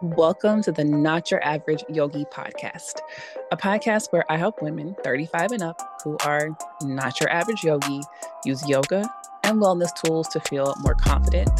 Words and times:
Welcome 0.00 0.62
to 0.62 0.70
the 0.70 0.84
Not 0.84 1.32
Your 1.32 1.42
Average 1.42 1.82
Yogi 1.88 2.24
podcast, 2.26 3.00
a 3.50 3.56
podcast 3.56 4.12
where 4.12 4.24
I 4.30 4.36
help 4.36 4.62
women 4.62 4.94
35 5.02 5.50
and 5.50 5.62
up 5.64 5.82
who 6.04 6.16
are 6.24 6.56
not 6.82 7.18
your 7.18 7.28
average 7.30 7.64
yogi 7.64 8.02
use 8.44 8.64
yoga 8.68 9.10
and 9.42 9.60
wellness 9.60 9.90
tools 10.00 10.28
to 10.28 10.40
feel 10.42 10.72
more 10.82 10.94
confident, 10.94 11.50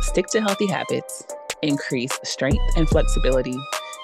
stick 0.00 0.26
to 0.32 0.40
healthy 0.40 0.66
habits, 0.66 1.24
increase 1.62 2.18
strength 2.24 2.58
and 2.76 2.88
flexibility, 2.88 3.56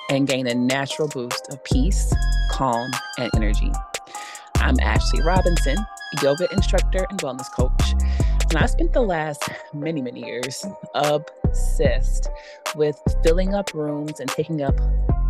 and 0.09 0.29
gain 0.29 0.47
a 0.47 0.55
natural 0.55 1.09
boost 1.09 1.49
of 1.53 1.65
peace, 1.65 2.15
calm, 2.53 2.93
and 3.19 3.29
energy. 3.35 3.73
I'm 4.59 4.79
Ashley 4.79 5.21
Robinson, 5.23 5.79
yoga 6.23 6.47
instructor 6.53 7.09
and 7.11 7.19
wellness 7.23 7.51
coach. 7.51 7.95
And 8.51 8.57
I 8.57 8.67
spent 8.67 8.93
the 8.93 9.03
last 9.03 9.43
many, 9.73 10.01
many 10.01 10.25
years 10.25 10.65
obsessed 11.55 12.29
with 12.75 13.01
filling 13.23 13.55
up 13.55 13.73
rooms 13.75 14.19
and 14.19 14.29
taking 14.29 14.61
up 14.61 14.75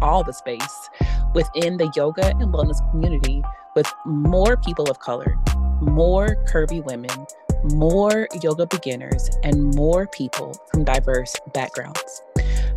all 0.01 0.25
the 0.25 0.33
space 0.33 0.89
within 1.35 1.77
the 1.77 1.93
yoga 1.95 2.29
and 2.29 2.53
wellness 2.53 2.79
community 2.91 3.43
with 3.77 3.87
more 4.07 4.57
people 4.57 4.91
of 4.91 4.99
color, 5.01 5.37
more 5.83 6.37
curvy 6.47 6.83
women, 6.83 7.27
more 7.75 8.27
yoga 8.43 8.67
beginners, 8.67 9.29
and 9.43 9.75
more 9.75 10.07
people 10.07 10.55
from 10.71 10.83
diverse 10.83 11.35
backgrounds. 11.53 12.23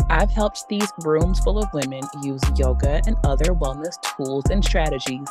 I've 0.09 0.31
helped 0.31 0.67
these 0.67 0.91
rooms 0.99 1.39
full 1.39 1.57
of 1.57 1.73
women 1.73 2.01
use 2.23 2.41
yoga 2.57 3.01
and 3.07 3.15
other 3.23 3.53
wellness 3.53 3.95
tools 4.15 4.45
and 4.49 4.63
strategies 4.63 5.27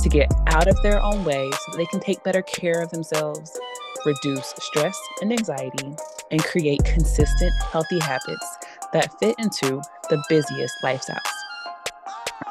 to 0.00 0.08
get 0.08 0.32
out 0.48 0.66
of 0.66 0.76
their 0.82 1.00
own 1.00 1.24
way 1.24 1.48
so 1.50 1.72
that 1.72 1.76
they 1.76 1.86
can 1.86 2.00
take 2.00 2.24
better 2.24 2.42
care 2.42 2.80
of 2.82 2.90
themselves, 2.90 3.58
reduce 4.04 4.54
stress 4.58 4.98
and 5.20 5.32
anxiety, 5.32 5.94
and 6.30 6.42
create 6.44 6.82
consistent, 6.84 7.52
healthy 7.72 7.98
habits 8.00 8.56
that 8.92 9.18
fit 9.18 9.36
into 9.38 9.82
the 10.08 10.22
busiest 10.28 10.74
lifestyles. 10.84 11.18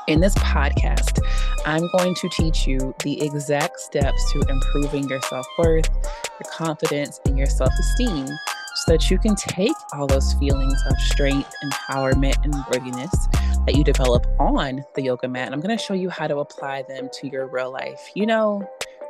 In 0.07 0.19
this 0.19 0.33
podcast, 0.35 1.19
I'm 1.65 1.87
going 1.97 2.15
to 2.15 2.29
teach 2.29 2.65
you 2.65 2.95
the 3.03 3.21
exact 3.21 3.79
steps 3.79 4.31
to 4.31 4.41
improving 4.49 5.07
your 5.07 5.21
self 5.21 5.45
worth, 5.57 5.89
your 5.93 6.51
confidence, 6.51 7.19
and 7.25 7.37
your 7.37 7.47
self 7.47 7.71
esteem 7.79 8.27
so 8.75 8.91
that 8.91 9.11
you 9.11 9.17
can 9.19 9.35
take 9.35 9.75
all 9.93 10.07
those 10.07 10.33
feelings 10.35 10.81
of 10.89 10.97
strength, 10.99 11.53
empowerment, 11.63 12.43
and 12.43 12.55
worthiness 12.71 13.27
that 13.65 13.75
you 13.75 13.83
develop 13.83 14.25
on 14.39 14.83
the 14.95 15.01
yoga 15.01 15.27
mat. 15.27 15.47
And 15.47 15.53
I'm 15.53 15.61
going 15.61 15.77
to 15.77 15.83
show 15.83 15.93
you 15.93 16.09
how 16.09 16.27
to 16.27 16.37
apply 16.37 16.83
them 16.83 17.09
to 17.19 17.27
your 17.27 17.47
real 17.47 17.71
life. 17.71 18.09
You 18.15 18.25
know, 18.25 18.67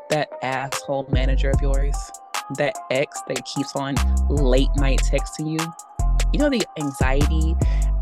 that 0.10 0.30
asshole 0.42 1.08
manager 1.12 1.52
of 1.52 1.62
yours, 1.62 1.96
that 2.58 2.76
ex 2.92 3.22
that 3.28 3.46
keeps 3.46 3.76
on 3.76 3.96
late 4.30 4.70
night 4.76 5.00
texting 5.04 5.52
you. 5.52 5.74
You 6.34 6.40
know, 6.40 6.50
the 6.50 6.66
anxiety 6.80 7.56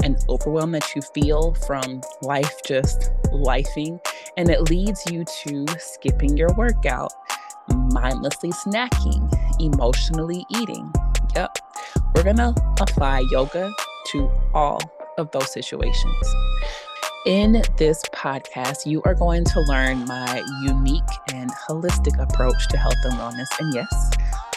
and 0.04 0.17
overwhelm 0.30 0.72
that 0.72 0.95
you 0.95 1.02
feel 1.02 1.54
from 1.66 2.02
life 2.22 2.54
just 2.66 3.12
lifing, 3.31 4.00
and 4.36 4.50
it 4.50 4.70
leads 4.70 5.09
you 5.12 5.23
to 5.44 5.66
skipping 5.80 6.36
your 6.38 6.54
workout, 6.56 7.12
mindlessly 7.70 8.52
snacking, 8.52 9.31
emotionally 9.59 10.45
eating. 10.50 10.92
Yep, 11.36 11.58
we're 12.16 12.23
gonna 12.23 12.54
apply 12.80 13.23
yoga 13.32 13.72
to 14.11 14.32
all 14.54 14.80
of 15.17 15.32
those 15.32 15.52
situations. 15.52 16.36
In 17.26 17.61
this 17.78 18.02
podcast, 18.14 18.86
you 18.86 19.02
are 19.04 19.14
going 19.14 19.44
to 19.44 19.59
learn 19.67 20.06
my 20.06 20.42
unique 20.64 21.04
and 21.34 21.52
holistic 21.67 22.17
approach 22.22 22.67
to 22.70 22.78
health 22.78 22.95
and 23.04 23.14
wellness. 23.16 23.48
And 23.59 23.73
yes, 23.73 24.11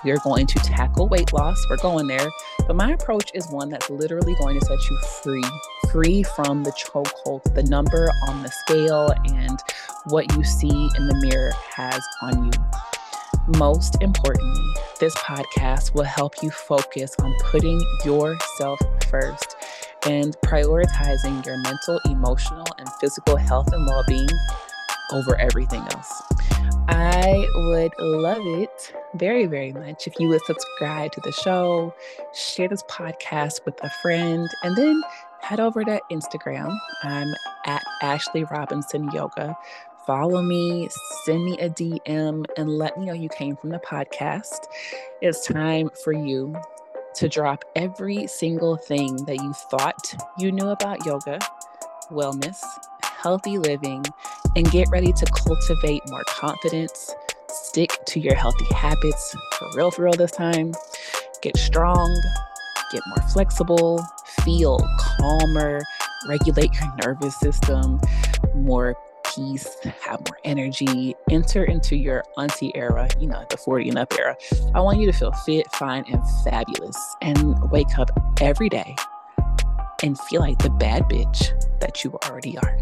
are 0.07 0.19
going 0.19 0.47
to 0.47 0.59
tackle 0.61 1.09
weight 1.09 1.33
loss. 1.33 1.63
We're 1.69 1.77
going 1.79 2.07
there. 2.07 2.29
But 2.67 2.77
my 2.77 2.93
approach 2.93 3.31
is 3.35 3.47
one 3.51 3.69
that's 3.69 3.91
literally 3.91 4.35
going 4.41 4.59
to 4.59 4.65
set 4.65 4.79
you 4.89 4.99
free, 5.23 5.45
free 5.91 6.23
from 6.23 6.63
the 6.63 6.73
chokehold, 6.73 7.43
the 7.55 7.65
number 7.65 8.11
on 8.29 8.43
the 8.43 8.51
scale, 8.51 9.13
and 9.27 9.59
what 10.07 10.35
you 10.37 10.45
see 10.45 10.69
in 10.69 11.07
the 11.07 11.29
mirror 11.29 11.53
has 11.77 12.01
on 12.23 12.45
you. 12.47 12.53
Most 13.59 14.01
importantly, 14.01 14.63
this 15.01 15.15
podcast 15.17 15.95
will 15.95 16.05
help 16.05 16.43
you 16.43 16.51
focus 16.51 17.15
on 17.21 17.35
putting 17.43 17.81
yourself 18.05 18.79
first 19.11 19.57
and 20.07 20.37
prioritizing 20.45 21.45
your 21.45 21.59
mental, 21.59 22.01
emotional, 22.07 22.67
and 22.79 22.89
physical 23.01 23.37
health 23.37 23.73
and 23.73 23.87
well 23.87 24.05
being 24.07 24.29
over 25.13 25.37
everything 25.41 25.83
else. 25.93 26.23
I 26.93 27.49
would 27.55 27.93
love 28.01 28.45
it 28.45 28.93
very, 29.15 29.47
very 29.47 29.73
much 29.73 30.09
if 30.09 30.15
you 30.19 30.29
would 30.29 30.45
subscribe 30.45 31.13
to 31.13 31.21
the 31.21 31.31
show, 31.31 31.95
share 32.35 32.67
this 32.67 32.83
podcast 32.85 33.65
with 33.65 33.83
a 33.85 33.91
friend, 34.03 34.49
and 34.65 34.77
then 34.77 35.01
head 35.41 35.61
over 35.61 35.85
to 35.85 36.01
Instagram. 36.11 36.77
I'm 37.05 37.33
at 37.67 37.85
Ashley 38.03 38.43
Robinson 38.43 39.09
Yoga. 39.13 39.57
Follow 40.05 40.43
me, 40.43 40.89
send 41.25 41.45
me 41.45 41.57
a 41.61 41.71
DM, 41.71 42.45
and 42.57 42.69
let 42.69 42.99
me 42.99 43.07
know 43.07 43.13
you 43.13 43.29
came 43.29 43.55
from 43.55 43.71
the 43.71 43.79
podcast. 43.79 44.67
It's 45.23 45.47
time 45.47 45.91
for 46.03 46.13
you 46.13 46.57
to 47.15 47.29
drop 47.29 47.65
every 47.77 48.27
single 48.27 48.77
thing 48.77 49.15
that 49.27 49.37
you 49.37 49.53
thought 49.53 50.13
you 50.39 50.51
knew 50.51 50.71
about 50.71 51.07
yoga, 51.07 51.39
wellness, 52.11 52.65
healthy 53.05 53.59
living, 53.59 54.05
and 54.57 54.71
get 54.71 54.89
ready 54.91 55.13
to 55.13 55.27
cultivate 55.27 56.03
more 56.09 56.25
confidence. 56.25 57.15
Stick 57.49 57.99
to 58.07 58.21
your 58.21 58.35
healthy 58.35 58.73
habits 58.75 59.37
for 59.55 59.69
real, 59.77 59.91
for 59.91 60.05
real 60.05 60.13
this 60.15 60.31
time. 60.31 60.75
Get 61.43 61.57
strong, 61.57 62.15
get 62.93 63.03
more 63.09 63.29
flexible, 63.29 64.05
feel 64.45 64.79
calmer, 64.99 65.81
regulate 66.29 66.71
your 66.75 66.95
nervous 67.05 67.39
system, 67.39 68.01
more 68.55 68.97
peace, 69.35 69.77
have 70.03 70.21
more 70.29 70.39
energy, 70.45 71.15
enter 71.31 71.65
into 71.65 71.97
your 71.97 72.25
auntie 72.37 72.73
era, 72.75 73.09
you 73.19 73.27
know, 73.27 73.45
the 73.49 73.57
40 73.57 73.91
and 73.91 73.99
up 73.99 74.13
era. 74.19 74.37
I 74.75 74.81
want 74.81 74.99
you 74.99 75.07
to 75.07 75.17
feel 75.17 75.33
fit, 75.33 75.71
fine, 75.73 76.05
and 76.11 76.21
fabulous 76.45 76.99
and 77.23 77.71
wake 77.71 77.99
up 77.99 78.11
every 78.41 78.69
day 78.69 78.97
and 80.03 80.19
feel 80.19 80.41
like 80.41 80.59
the 80.59 80.71
bad 80.71 81.05
bitch 81.05 81.53
that 81.81 82.05
you 82.05 82.19
already 82.25 82.59
are. 82.59 82.81